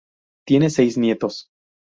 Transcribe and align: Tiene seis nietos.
Tiene 0.47 0.71
seis 0.71 0.97
nietos. 0.97 1.51